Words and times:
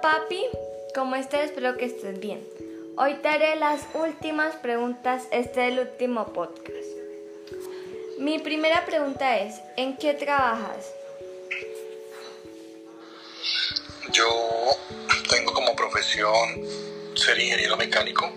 Papi, 0.00 0.44
¿cómo 0.94 1.14
estás? 1.16 1.44
Espero 1.44 1.76
que 1.76 1.84
estés 1.86 2.18
bien. 2.18 2.46
Hoy 2.96 3.14
te 3.14 3.28
haré 3.28 3.56
las 3.56 3.82
últimas 3.94 4.54
preguntas, 4.56 5.24
este 5.30 5.66
es 5.66 5.72
el 5.72 5.78
último 5.80 6.32
podcast. 6.32 6.86
Mi 8.18 8.38
primera 8.38 8.84
pregunta 8.84 9.38
es, 9.38 9.60
¿en 9.76 9.96
qué 9.96 10.14
trabajas? 10.14 10.92
Yo 14.10 14.26
tengo 15.28 15.52
como 15.52 15.74
profesión 15.76 16.62
ser 17.14 17.38
ingeniero 17.38 17.76
mecánico 17.76 18.30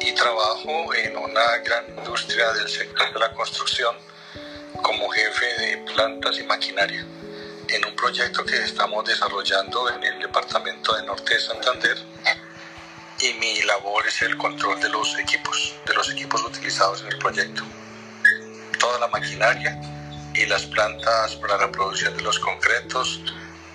y 0.00 0.12
trabajo 0.12 0.94
en 0.94 1.16
una 1.16 1.58
gran 1.58 1.98
industria 1.98 2.52
del 2.52 2.68
sector 2.68 3.12
de 3.12 3.20
la 3.20 3.32
construcción 3.32 3.94
como 4.82 5.08
jefe 5.08 5.46
de 5.58 5.78
plantas 5.92 6.38
y 6.38 6.42
maquinaria 6.44 7.06
en 7.68 7.84
un 7.84 7.96
proyecto 7.96 8.44
que 8.44 8.56
estamos 8.64 9.04
desarrollando 9.04 9.88
en 9.90 10.02
el 10.04 10.20
departamento 10.20 10.94
de 10.96 11.04
Norte 11.04 11.34
de 11.34 11.40
Santander 11.40 11.96
y 13.20 13.32
mi 13.34 13.62
labor 13.62 14.06
es 14.06 14.22
el 14.22 14.36
control 14.36 14.80
de 14.80 14.88
los 14.88 15.18
equipos, 15.18 15.74
de 15.86 15.94
los 15.94 16.10
equipos 16.10 16.42
utilizados 16.44 17.02
en 17.02 17.08
el 17.08 17.18
proyecto. 17.18 17.62
Toda 18.78 18.98
la 18.98 19.08
maquinaria 19.08 19.80
y 20.34 20.46
las 20.46 20.66
plantas 20.66 21.36
para 21.36 21.56
la 21.58 21.70
producción 21.70 22.16
de 22.16 22.22
los 22.22 22.38
concretos, 22.38 23.20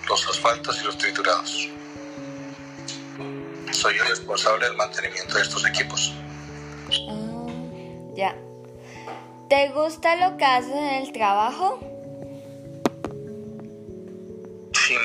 los 0.08 0.28
asfaltos 0.28 0.82
y 0.82 0.86
los 0.86 0.98
triturados. 0.98 1.70
Soy 3.72 3.98
el 3.98 4.08
responsable 4.08 4.66
del 4.66 4.76
mantenimiento 4.76 5.36
de 5.36 5.42
estos 5.42 5.66
equipos. 5.66 6.14
Ah, 7.10 7.48
ya. 8.14 8.36
¿Te 9.48 9.70
gusta 9.70 10.16
lo 10.16 10.38
que 10.38 10.46
haces 10.46 10.72
en 10.72 10.96
el 10.96 11.12
trabajo? 11.12 11.99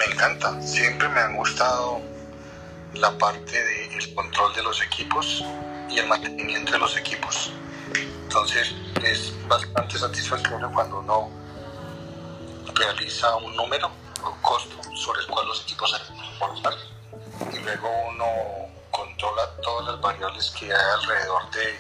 Me 0.07 0.13
encanta. 0.13 0.61
Siempre 0.61 1.09
me 1.09 1.21
han 1.21 1.37
gustado 1.37 2.01
la 2.95 3.17
parte 3.19 3.63
del 3.63 4.15
control 4.15 4.55
de 4.55 4.63
los 4.63 4.83
equipos 4.83 5.45
y 5.91 5.99
el 5.99 6.07
mantenimiento 6.07 6.73
de 6.73 6.79
los 6.79 6.97
equipos. 6.97 7.53
Entonces 8.23 8.75
es 9.03 9.33
bastante 9.49 9.99
satisfactorio 9.99 10.71
cuando 10.73 10.99
uno 10.99 11.31
realiza 12.75 13.37
un 13.37 13.55
número, 13.57 13.91
un 14.25 14.41
costo 14.43 14.77
sobre 14.97 15.21
el 15.21 15.27
cual 15.29 15.47
los 15.47 15.63
equipos 15.63 15.91
se 15.91 15.99
reportan 15.99 16.75
y 17.53 17.59
luego 17.59 17.89
uno 18.09 18.25
controla 18.91 19.49
todas 19.63 19.87
las 19.87 20.01
variables 20.01 20.51
que 20.59 20.67
hay 20.67 20.83
alrededor 21.01 21.51
de 21.51 21.79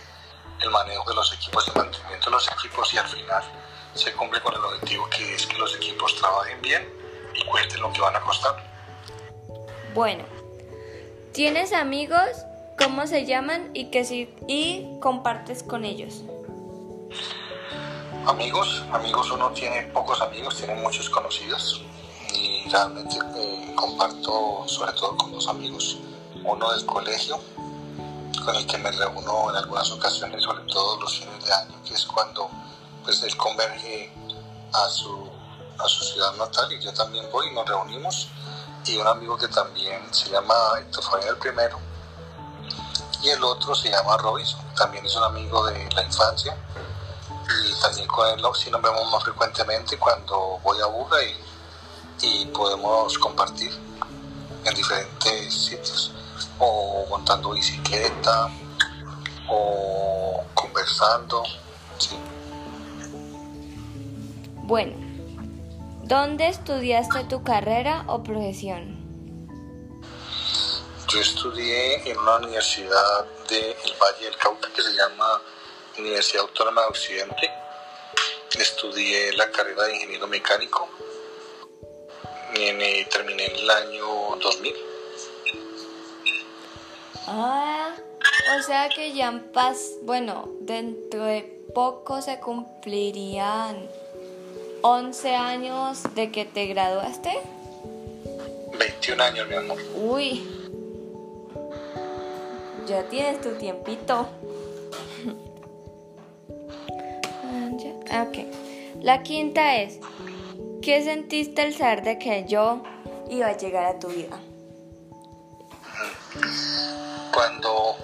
el 0.61 0.71
manejo 0.71 1.09
de 1.09 1.17
los 1.17 1.33
equipos, 1.33 1.67
el 1.69 1.75
mantenimiento 1.75 2.27
de 2.27 2.31
los 2.33 2.49
equipos 2.53 2.95
y 2.95 2.99
al 2.99 3.09
final 3.09 3.43
se 3.95 4.13
cumple 4.13 4.41
con 4.41 4.55
el 4.55 4.61
objetivo 4.61 5.09
que 5.11 5.35
es 5.35 5.47
que 5.47 5.59
los 5.59 5.75
equipos 5.75 6.15
trabajen 6.17 6.61
bien 6.63 7.04
lo 7.81 7.93
que 7.93 8.01
van 8.01 8.17
a 8.17 8.21
costar. 8.21 8.57
Bueno, 9.95 10.25
¿tienes 11.33 11.73
amigos? 11.73 12.29
¿Cómo 12.79 13.07
se 13.07 13.25
llaman 13.25 13.71
y 13.73 13.91
que 13.91 14.05
si 14.05 14.35
y 14.49 14.99
compartes 15.01 15.63
con 15.63 15.85
ellos? 15.85 16.23
Amigos, 18.27 18.83
amigos 18.93 19.31
uno 19.31 19.51
tiene 19.51 19.83
pocos 19.93 20.21
amigos, 20.21 20.57
tiene 20.57 20.75
muchos 20.75 21.09
conocidos 21.11 21.83
y 22.35 22.69
realmente 22.71 23.17
eh, 23.37 23.73
comparto 23.77 24.65
sobre 24.67 24.93
todo 24.93 25.17
con 25.17 25.31
dos 25.33 25.47
amigos, 25.49 25.99
uno 26.43 26.73
del 26.73 26.85
colegio 26.87 27.39
con 28.45 28.57
el 28.57 28.67
que 28.67 28.79
me 28.79 28.91
reúno 28.91 29.51
en 29.51 29.57
algunas 29.57 29.91
ocasiones, 29.93 30.43
sobre 30.43 30.65
todo 30.65 31.01
los 31.01 31.19
fines 31.19 31.45
de 31.45 31.53
año, 31.53 31.83
que 31.87 31.95
es 31.95 32.05
cuando 32.05 32.51
pues 33.05 33.23
él 33.23 33.37
converge 33.37 34.11
a 34.73 34.89
su 34.89 35.24
a 35.79 35.89
su 35.89 36.05
ciudad 36.05 36.35
natal 36.35 36.73
y 36.73 36.81
yo 36.81 36.93
también 36.93 37.27
voy 37.31 37.49
y 37.49 37.55
nos 37.55 37.67
reunimos. 37.67 38.29
Y 38.87 38.99
un 38.99 39.07
amigo 39.07 39.37
que 39.39 39.49
también 39.49 40.03
se 40.13 40.31
llama 40.31 40.55
Héctor 40.79 41.05
Fabián 41.05 41.29
el 41.31 41.39
primero 41.39 41.79
y 43.25 43.31
el 43.31 43.43
otro 43.43 43.75
se 43.75 43.91
llama 43.91 44.19
Robinson, 44.19 44.61
también 44.77 45.05
es 45.07 45.17
un 45.17 45.25
amigo 45.25 45.65
de 45.67 45.91
la 45.95 46.03
infancia 46.03 46.55
y 47.49 47.81
también 47.81 48.07
con 48.07 48.29
él 48.29 48.45
sí 48.55 48.71
nos 48.71 48.83
vemos 48.83 49.11
más 49.11 49.23
frecuentemente 49.25 49.99
cuando 49.99 50.59
voy 50.63 50.79
a 50.81 50.87
Buga 50.87 51.17
y, 51.23 51.35
y 52.21 52.47
podemos 52.47 53.19
compartir 53.19 53.73
en 54.63 54.75
diferentes 54.75 55.55
sitios 55.55 56.13
o 56.59 57.07
montando 57.09 57.51
bicicleta 57.53 58.51
o 59.49 60.45
conversando. 60.55 61.43
Sí. 61.99 62.19
Bueno, 64.65 65.04
¿Dónde 66.07 66.49
estudiaste 66.49 67.25
tu 67.25 67.43
carrera 67.43 68.05
o 68.09 68.23
profesión? 68.23 69.01
Yo 71.09 71.19
estudié 71.19 72.11
en 72.11 72.19
una 72.19 72.37
universidad 72.37 73.25
del 73.49 73.95
Valle 73.99 74.27
del 74.27 74.37
Cauca 74.37 74.69
que 74.77 74.83
se 74.83 74.93
llama 74.93 75.41
Universidad 75.97 76.43
Autónoma 76.43 76.83
de 76.83 76.89
Occidente. 76.89 77.51
Estudié 78.59 79.33
la 79.33 79.51
carrera 79.51 79.85
de 79.85 79.95
ingeniero 79.95 80.27
mecánico 80.27 80.91
y 82.53 83.05
terminé 83.07 83.47
en 83.47 83.57
el 83.57 83.71
año 83.71 84.07
2000. 84.43 84.75
Ah, 87.29 87.95
o 88.59 88.63
sea 88.63 88.91
que 88.91 89.15
ya 89.15 89.29
en 89.29 89.51
paz, 89.53 89.93
bueno, 90.03 90.51
dentro 90.61 91.25
de 91.25 91.65
poco 91.75 92.21
se 92.21 92.41
cumplirían 92.41 93.89
11 94.87 95.35
años 95.35 96.03
de 96.15 96.31
que 96.31 96.45
te 96.45 96.67
graduaste. 96.67 97.33
21 98.79 99.23
años, 99.23 99.49
mi 99.49 99.55
amor. 99.55 99.79
Uy. 99.97 100.47
Ya 102.87 103.03
tienes 103.09 103.41
tu 103.41 103.53
tiempito. 103.53 104.29
Ah, 108.11 108.27
ok. 108.29 108.39
La 109.03 109.25
quinta 109.25 109.77
es, 109.77 109.99
¿qué 110.83 111.03
sentiste 111.03 111.63
al 111.63 111.75
saber 111.75 112.05
de 112.05 112.19
que 112.19 112.45
yo 112.47 112.83
iba 113.29 113.49
a 113.49 113.57
llegar 113.57 113.87
a 113.87 113.99
tu 113.99 114.07
vida? 114.09 114.39
Cuando 117.33 117.97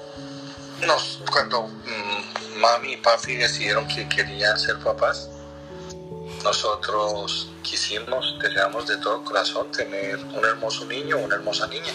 nos, 0.84 1.22
cuando 1.30 1.68
mm, 1.68 2.58
mami 2.58 2.94
y 2.94 2.96
papi 2.96 3.36
decidieron 3.36 3.86
que 3.86 4.08
querían 4.08 4.58
ser 4.58 4.80
papás, 4.80 5.30
nosotros 6.42 7.48
quisimos, 7.62 8.38
deseamos 8.40 8.86
de 8.86 8.96
todo 8.98 9.22
corazón 9.24 9.70
tener 9.72 10.16
un 10.16 10.44
hermoso 10.44 10.84
niño 10.86 11.18
una 11.18 11.36
hermosa 11.36 11.66
niña. 11.66 11.92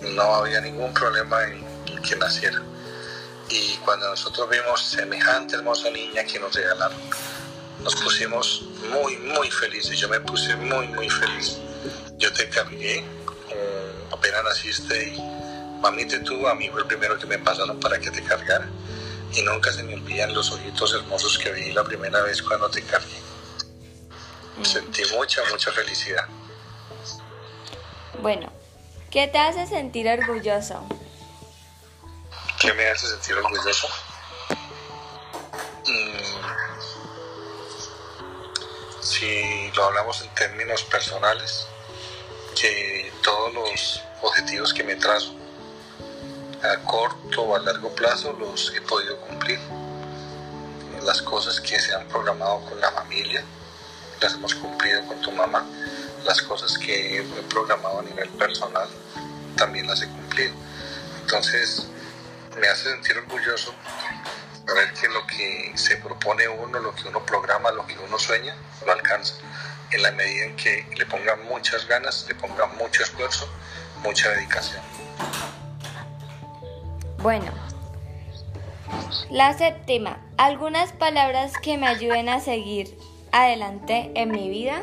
No 0.00 0.22
había 0.36 0.60
ningún 0.60 0.92
problema 0.94 1.42
en 1.44 1.64
que 2.02 2.16
naciera. 2.16 2.62
Y 3.50 3.76
cuando 3.84 4.08
nosotros 4.08 4.48
vimos 4.50 4.82
semejante 4.82 5.56
hermosa 5.56 5.90
niña 5.90 6.24
que 6.24 6.38
nos 6.38 6.54
regalaron, 6.54 6.98
nos 7.82 7.94
pusimos 7.96 8.62
muy, 8.92 9.16
muy 9.16 9.50
felices. 9.50 9.98
Yo 9.98 10.08
me 10.08 10.20
puse 10.20 10.54
muy, 10.56 10.86
muy 10.88 11.08
feliz. 11.08 11.58
Yo 12.16 12.32
te 12.32 12.48
cargué, 12.48 12.98
eh, 13.50 13.92
apenas 14.12 14.44
naciste 14.44 15.14
y 15.14 15.20
mamite 15.80 16.20
tú, 16.20 16.46
a 16.46 16.54
mí 16.54 16.68
fue 16.68 16.80
el 16.80 16.86
primero 16.86 17.18
que 17.18 17.26
me 17.26 17.38
pasaron 17.38 17.78
para 17.80 17.98
que 17.98 18.10
te 18.10 18.22
cargara 18.22 18.68
y 19.34 19.42
nunca 19.42 19.72
se 19.72 19.82
me 19.82 19.94
olvidan 19.94 20.34
los 20.34 20.50
ojitos 20.50 20.94
hermosos 20.94 21.38
que 21.38 21.52
vi 21.52 21.72
la 21.72 21.84
primera 21.84 22.22
vez 22.22 22.42
cuando 22.42 22.68
te 22.68 22.82
cargué. 22.82 23.17
Sentí 24.62 25.02
mucha, 25.14 25.42
mucha 25.50 25.72
felicidad. 25.72 26.26
Bueno, 28.20 28.52
¿qué 29.10 29.28
te 29.28 29.38
hace 29.38 29.66
sentir 29.66 30.08
orgulloso? 30.08 30.84
¿Qué 32.60 32.72
me 32.74 32.88
hace 32.88 33.06
sentir 33.06 33.36
orgulloso? 33.36 33.88
Mm. 35.86 36.18
Si 39.00 39.70
lo 39.72 39.84
hablamos 39.84 40.22
en 40.22 40.34
términos 40.34 40.82
personales, 40.84 41.66
que 42.60 43.12
todos 43.22 43.54
los 43.54 44.02
objetivos 44.22 44.74
que 44.74 44.82
me 44.82 44.96
trazo 44.96 45.32
a 46.62 46.76
corto 46.84 47.42
o 47.42 47.54
a 47.54 47.60
largo 47.60 47.94
plazo 47.94 48.32
los 48.32 48.74
he 48.74 48.80
podido 48.80 49.16
cumplir. 49.20 49.60
Las 51.04 51.22
cosas 51.22 51.60
que 51.60 51.78
se 51.78 51.94
han 51.94 52.08
programado 52.08 52.64
con 52.64 52.80
la 52.80 52.90
familia, 52.90 53.44
las 54.20 54.34
hemos 54.34 54.54
cumplido 54.54 55.04
con 55.06 55.20
tu 55.20 55.32
mamá. 55.32 55.64
Las 56.24 56.42
cosas 56.42 56.76
que 56.78 57.18
he 57.18 57.22
programado 57.48 58.00
a 58.00 58.02
nivel 58.02 58.28
personal, 58.30 58.88
también 59.56 59.86
las 59.86 60.02
he 60.02 60.08
cumplido. 60.08 60.52
Entonces, 61.22 61.86
me 62.60 62.66
hace 62.68 62.90
sentir 62.90 63.16
orgulloso 63.16 63.72
saber 64.66 64.92
que 64.92 65.08
lo 65.08 65.26
que 65.26 65.72
se 65.76 65.96
propone 65.96 66.46
uno, 66.48 66.78
lo 66.78 66.94
que 66.94 67.08
uno 67.08 67.24
programa, 67.24 67.70
lo 67.70 67.86
que 67.86 67.98
uno 67.98 68.18
sueña, 68.18 68.54
lo 68.84 68.92
alcanza. 68.92 69.34
En 69.90 70.02
la 70.02 70.10
medida 70.12 70.44
en 70.44 70.56
que 70.56 70.86
le 70.96 71.06
ponga 71.06 71.36
muchas 71.36 71.86
ganas, 71.86 72.26
le 72.28 72.34
ponga 72.34 72.66
mucho 72.66 73.02
esfuerzo, 73.02 73.48
mucha 74.02 74.28
dedicación. 74.30 74.82
Bueno, 77.18 77.50
la 79.30 79.56
séptima, 79.56 80.20
algunas 80.36 80.92
palabras 80.92 81.52
que 81.62 81.78
me 81.78 81.86
ayuden 81.86 82.28
a 82.28 82.40
seguir 82.40 82.98
adelante 83.32 84.12
en 84.14 84.30
mi 84.30 84.48
vida. 84.48 84.82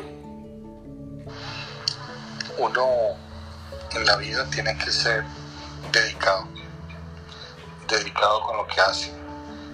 Uno 2.58 2.86
en 3.92 4.06
la 4.06 4.16
vida 4.16 4.48
tiene 4.50 4.76
que 4.78 4.90
ser 4.90 5.24
dedicado, 5.92 6.46
dedicado 7.88 8.40
con 8.42 8.56
lo 8.58 8.66
que 8.66 8.80
hace. 8.80 9.12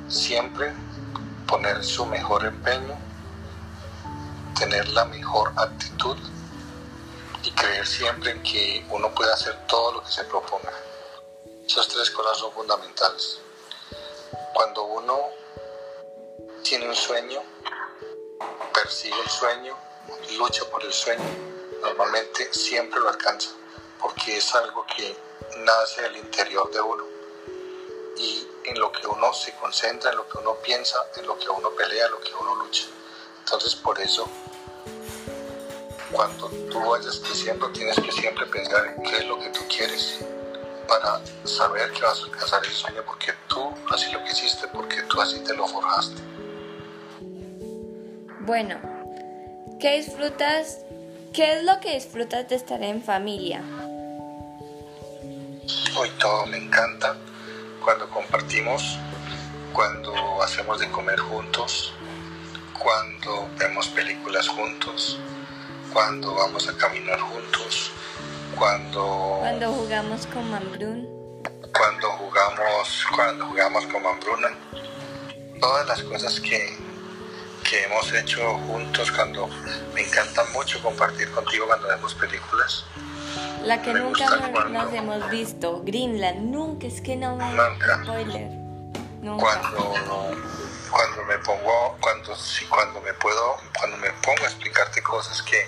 Siempre 0.08 0.72
poner 1.46 1.84
su 1.84 2.06
mejor 2.06 2.44
empeño, 2.44 2.96
tener 4.58 4.88
la 4.88 5.04
mejor 5.06 5.52
actitud 5.56 6.16
y 7.42 7.50
creer 7.52 7.86
siempre 7.86 8.30
en 8.30 8.42
que 8.42 8.86
uno 8.90 9.12
puede 9.14 9.32
hacer 9.32 9.56
todo 9.66 9.92
lo 9.92 10.02
que 10.02 10.10
se 10.10 10.24
proponga. 10.24 10.72
Esas 11.66 11.88
tres 11.88 12.10
cosas 12.10 12.38
son 12.38 12.52
fundamentales. 12.52 13.40
Cuando 14.54 14.84
uno 14.84 15.18
tiene 16.62 16.88
un 16.88 16.94
sueño, 16.94 17.40
persigue 18.72 19.20
el 19.20 19.28
sueño, 19.28 19.76
lucha 20.36 20.64
por 20.70 20.84
el 20.84 20.92
sueño, 20.92 21.24
normalmente 21.80 22.52
siempre 22.52 23.00
lo 23.00 23.08
alcanza, 23.08 23.50
porque 24.00 24.36
es 24.36 24.54
algo 24.54 24.86
que 24.86 25.16
nace 25.58 26.02
del 26.02 26.16
interior 26.16 26.70
de 26.70 26.80
uno 26.80 27.04
y 28.16 28.46
en 28.64 28.78
lo 28.78 28.92
que 28.92 29.06
uno 29.06 29.32
se 29.32 29.52
concentra, 29.54 30.10
en 30.10 30.16
lo 30.16 30.28
que 30.28 30.38
uno 30.38 30.54
piensa, 30.56 30.98
en 31.16 31.26
lo 31.26 31.38
que 31.38 31.48
uno 31.48 31.70
pelea, 31.70 32.06
en 32.06 32.12
lo 32.12 32.20
que 32.20 32.34
uno 32.34 32.54
lucha. 32.56 32.84
Entonces 33.40 33.74
por 33.74 34.00
eso 34.00 34.28
cuando 36.12 36.48
tú 36.70 36.80
vayas 36.90 37.18
creciendo 37.20 37.70
tienes 37.70 37.98
que 37.98 38.12
siempre 38.12 38.46
pensar 38.46 38.86
en 38.86 39.02
qué 39.02 39.18
es 39.18 39.24
lo 39.26 39.38
que 39.38 39.48
tú 39.48 39.60
quieres 39.68 40.18
para 40.86 41.20
saber 41.44 41.90
que 41.92 42.02
vas 42.02 42.20
a 42.20 42.24
alcanzar 42.24 42.64
ese 42.64 42.74
sueño 42.74 43.02
porque 43.06 43.32
tú 43.48 43.74
así 43.90 44.12
lo 44.12 44.22
quisiste, 44.24 44.68
porque 44.68 45.02
tú 45.04 45.20
así 45.20 45.40
te 45.40 45.54
lo 45.54 45.66
forjaste. 45.66 46.20
Bueno, 48.44 48.74
¿qué 49.78 49.98
disfrutas? 49.98 50.80
¿Qué 51.32 51.52
es 51.52 51.62
lo 51.62 51.78
que 51.78 51.94
disfrutas 51.94 52.48
de 52.48 52.56
estar 52.56 52.82
en 52.82 53.00
familia? 53.00 53.62
Hoy 55.96 56.10
todo 56.18 56.46
me 56.46 56.56
encanta 56.56 57.14
cuando 57.84 58.10
compartimos, 58.10 58.98
cuando 59.72 60.42
hacemos 60.42 60.80
de 60.80 60.90
comer 60.90 61.20
juntos, 61.20 61.94
cuando 62.76 63.48
vemos 63.58 63.86
películas 63.90 64.48
juntos, 64.48 65.20
cuando 65.92 66.34
vamos 66.34 66.68
a 66.68 66.76
caminar 66.76 67.20
juntos, 67.20 67.92
cuando... 68.58 69.36
Cuando 69.38 69.72
jugamos 69.72 70.26
con 70.26 70.50
Mambrún. 70.50 71.08
Cuando 71.72 72.10
jugamos, 72.10 73.06
cuando 73.14 73.46
jugamos 73.46 73.86
con 73.86 74.02
Mambruna. 74.02 74.48
Todas 75.60 75.86
las 75.86 76.02
cosas 76.02 76.40
que, 76.40 76.76
que 77.72 77.84
hemos 77.84 78.12
hecho 78.12 78.58
juntos, 78.66 79.10
cuando 79.12 79.48
me 79.94 80.02
encanta 80.02 80.44
mucho 80.52 80.82
compartir 80.82 81.30
contigo 81.30 81.66
cuando 81.66 81.88
vemos 81.88 82.14
películas. 82.16 82.84
La 83.64 83.80
que 83.80 83.94
nunca 83.94 84.26
nos, 84.68 84.92
hemos 84.92 85.30
visto, 85.30 85.80
Greenland, 85.82 86.50
nunca, 86.50 86.86
es 86.86 87.00
que 87.00 87.16
no 87.16 87.34
me... 87.34 87.46
Nunca. 87.46 88.02
Spoiler. 88.04 88.50
Nunca. 89.22 89.42
Cuando 89.42 90.36
cuando 90.90 91.24
me 91.24 91.38
pongo, 91.38 91.96
cuando, 91.98 92.36
cuando 92.68 93.00
me 93.00 93.14
puedo, 93.14 93.56
cuando 93.78 93.96
me 93.96 94.10
pongo 94.20 94.44
a 94.44 94.48
explicarte 94.48 95.02
cosas 95.02 95.40
que, 95.40 95.66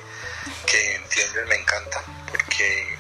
que 0.67 0.97
entiendes, 0.97 1.47
me 1.49 1.55
encanta, 1.55 2.03
porque 2.31 2.99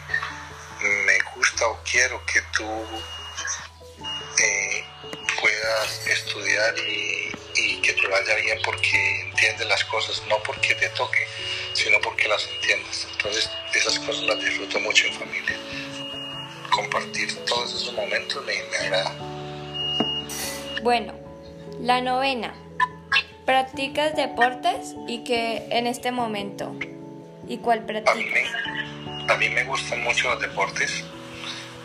me 0.81 1.19
gusta 1.37 1.67
o 1.67 1.79
quiero 1.85 2.25
que 2.25 2.41
tú 2.57 2.65
eh, 4.39 4.85
puedas 5.39 6.07
estudiar 6.07 6.79
y, 6.79 7.04
te 8.05 8.11
vaya 8.11 8.35
bien 8.37 8.59
porque 8.65 9.21
entiendes 9.23 9.67
las 9.67 9.85
cosas, 9.85 10.23
no 10.29 10.37
porque 10.45 10.75
te 10.75 10.89
toque, 10.91 11.27
sino 11.73 12.01
porque 12.01 12.29
las 12.29 12.47
entiendes. 12.55 13.07
Entonces, 13.13 13.51
esas 13.75 13.99
cosas 14.01 14.23
las 14.25 14.45
disfruto 14.45 14.79
mucho 14.81 15.07
en 15.07 15.15
familia. 15.15 15.57
Compartir 16.71 17.35
todos 17.47 17.75
esos 17.75 17.93
momentos 17.95 18.45
me, 18.45 18.55
me 18.71 18.77
agrada. 18.77 19.15
Bueno, 20.83 21.15
la 21.81 22.01
novena. 22.01 22.55
¿Practicas 23.47 24.17
deportes 24.17 24.95
y 25.07 25.23
qué 25.25 25.67
en 25.71 25.87
este 25.87 26.13
momento? 26.13 26.75
¿Y 27.47 27.59
cuál 27.59 27.85
practicas? 27.85 28.51
A 29.29 29.37
mí, 29.37 29.49
me, 29.51 29.65
gustan 29.65 30.03
mucho 30.03 30.31
los 30.31 30.41
deportes. 30.41 31.05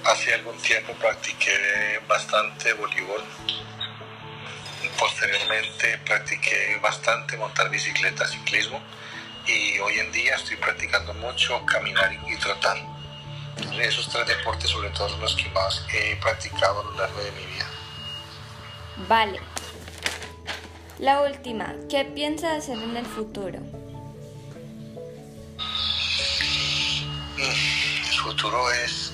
Hace 0.05 0.33
algún 0.33 0.57
tiempo 0.57 0.93
practiqué 0.93 1.99
bastante 2.07 2.73
voleibol. 2.73 3.23
Posteriormente 4.99 5.97
practiqué 6.05 6.77
bastante 6.81 7.37
montar 7.37 7.69
bicicleta, 7.69 8.27
ciclismo. 8.27 8.81
Y 9.47 9.79
hoy 9.79 9.97
en 9.99 10.11
día 10.11 10.35
estoy 10.35 10.57
practicando 10.57 11.13
mucho 11.13 11.65
caminar 11.65 12.11
y 12.27 12.35
trotar. 12.35 12.77
Esos 13.79 14.09
tres 14.09 14.27
deportes 14.27 14.69
sobre 14.69 14.89
todo 14.89 15.09
son 15.09 15.21
los 15.21 15.35
que 15.35 15.49
más 15.49 15.85
he 15.93 16.17
practicado 16.17 16.81
a 16.81 16.83
lo 16.83 16.95
largo 16.95 17.23
de 17.23 17.31
mi 17.31 17.45
vida. 17.45 17.69
Vale. 19.07 19.39
La 20.99 21.21
última, 21.21 21.73
¿qué 21.89 22.03
piensas 22.03 22.63
hacer 22.63 22.77
en 22.77 22.97
el 22.97 23.05
futuro? 23.05 23.59
El 27.37 28.17
futuro 28.21 28.71
es, 28.73 29.13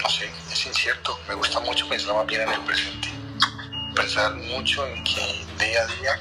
no 0.00 0.08
sé, 0.08 0.30
es 0.52 0.66
incierto. 0.66 1.18
Me 1.26 1.34
gusta 1.34 1.58
mucho 1.58 1.88
pensar 1.88 2.14
más 2.14 2.26
bien 2.26 2.42
en 2.42 2.50
el 2.50 2.60
presente. 2.60 3.13
Pensar 3.94 4.34
mucho 4.34 4.86
en 4.88 5.04
que 5.04 5.46
día 5.58 5.82
a 5.82 5.86
día 5.86 6.18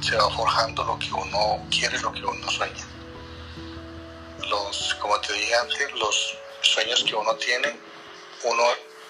se 0.00 0.16
va 0.16 0.30
forjando 0.30 0.84
lo 0.84 0.98
que 0.98 1.12
uno 1.12 1.66
quiere, 1.68 1.98
lo 1.98 2.12
que 2.12 2.24
uno 2.24 2.50
sueña. 2.50 2.86
Los, 4.48 4.94
como 5.00 5.20
te 5.20 5.32
dije 5.32 5.54
antes, 5.56 5.92
los 5.94 6.38
sueños 6.62 7.02
que 7.02 7.16
uno 7.16 7.34
tiene, 7.34 7.76
uno 8.44 8.62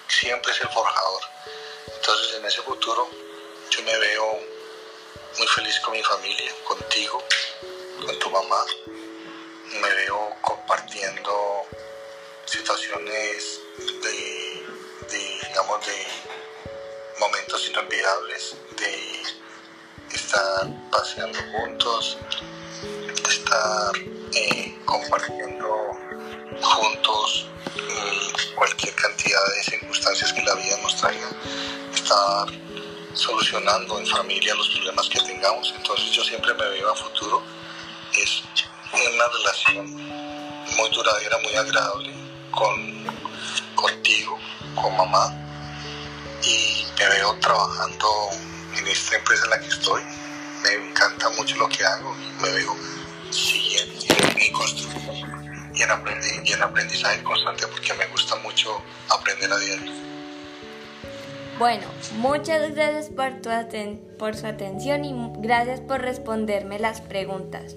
siempre 0.07 0.51
es 0.51 0.61
el 0.61 0.69
forjador. 0.69 1.21
Entonces 1.85 2.37
en 2.39 2.45
ese 2.45 2.61
futuro 2.63 3.07
yo 3.69 3.83
me 3.83 3.97
veo 3.99 4.39
muy 5.37 5.47
feliz 5.47 5.79
con 5.81 5.93
mi 5.93 6.01
familia, 6.01 6.51
contigo, 6.67 7.23
con 8.05 8.17
tu 8.17 8.29
mamá. 8.31 8.65
Me 9.81 9.93
veo 9.93 10.35
compartiendo 10.41 11.67
situaciones 12.45 13.61
de, 14.01 14.65
digamos, 15.11 15.85
de 15.85 16.28
momentos 17.19 17.67
inolvidables, 17.69 18.55
de 18.77 20.15
estar 20.15 20.67
paseando 20.91 21.39
juntos, 21.51 22.17
de 22.81 23.29
estar 23.29 23.91
eh, 24.33 24.77
compartiendo 24.85 25.91
juntos 26.61 27.47
mm, 27.75 28.55
cualquier 28.55 28.95
cantidad 28.95 29.39
de 29.55 29.63
circunstancias 29.63 30.33
que 30.33 30.41
la 30.43 30.55
vida 30.55 30.77
nos 30.81 30.95
traiga, 30.95 31.29
estar 31.93 32.47
solucionando 33.13 33.99
en 33.99 34.07
familia 34.07 34.55
los 34.55 34.69
problemas 34.69 35.09
que 35.09 35.19
tengamos. 35.19 35.73
Entonces 35.75 36.11
yo 36.11 36.23
siempre 36.23 36.53
me 36.53 36.69
veo 36.69 36.91
a 36.91 36.95
futuro. 36.95 37.43
Es 38.13 38.43
una 38.93 39.27
relación 39.27 39.95
muy 40.77 40.89
duradera, 40.91 41.37
muy 41.39 41.55
agradable 41.55 42.13
con, 42.51 43.05
contigo, 43.75 44.39
con 44.75 44.95
mamá. 44.97 45.48
Me 46.99 47.07
veo 47.07 47.33
trabajando 47.39 48.07
en 48.77 48.87
esta 48.87 49.15
empresa 49.15 49.45
en 49.45 49.49
la 49.51 49.59
que 49.59 49.67
estoy. 49.67 50.01
Me 50.63 50.89
encanta 50.89 51.29
mucho 51.29 51.55
lo 51.55 51.69
que 51.69 51.85
hago 51.85 52.13
y 52.13 52.41
me 52.41 52.49
veo 52.49 52.75
siguiendo 53.31 54.05
y 54.37 54.51
construyendo 54.51 55.39
y 55.79 56.51
en, 56.53 56.61
aprendizaje 56.61 57.23
constante 57.23 57.65
porque 57.67 57.93
me 57.93 58.05
gusta 58.07 58.35
mucho 58.37 58.81
aprender 59.09 59.51
a 59.51 59.57
diario. 59.57 59.91
Bueno, 61.57 61.87
muchas 62.17 62.73
gracias 62.73 63.09
por, 63.09 63.41
tu 63.41 63.49
por 64.17 64.35
su 64.35 64.47
atención 64.47 65.05
y 65.05 65.13
gracias 65.37 65.79
por 65.79 66.01
responderme 66.01 66.79
las 66.79 66.99
preguntas. 66.99 67.75